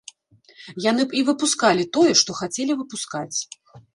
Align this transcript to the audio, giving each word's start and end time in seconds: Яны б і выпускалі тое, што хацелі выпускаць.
Яны 0.91 1.03
б 1.11 1.19
і 1.19 1.21
выпускалі 1.27 1.85
тое, 1.97 2.11
што 2.21 2.37
хацелі 2.39 2.79
выпускаць. 2.83 3.37